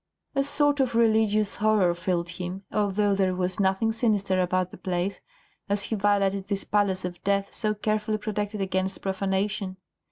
A 0.33 0.43
sort 0.43 0.79
of 0.79 0.95
religious 0.95 1.57
horror 1.57 1.93
filled 1.93 2.29
him, 2.29 2.63
although 2.71 3.13
there 3.13 3.35
was 3.35 3.59
nothing 3.59 3.91
sinister 3.91 4.41
about 4.41 4.71
the 4.71 4.77
place, 4.77 5.19
as 5.69 5.83
he 5.83 5.95
violated 5.95 6.47
this 6.47 6.63
palace 6.63 7.05
of 7.05 7.23
death 7.23 7.53
so 7.53 7.75
carefully 7.75 8.17
protected 8.17 8.61
against 8.61 9.03
profanation. 9.03 9.77